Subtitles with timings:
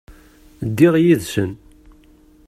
[0.67, 1.51] Ddiɣ yid-sen.